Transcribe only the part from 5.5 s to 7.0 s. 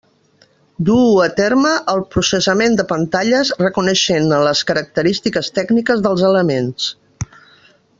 tècniques dels elements.